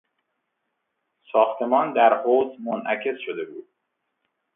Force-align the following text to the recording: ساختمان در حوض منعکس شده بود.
ساختمان 1.31 1.93
در 1.93 2.21
حوض 2.23 2.59
منعکس 2.59 3.15
شده 3.25 3.45
بود. 3.45 3.67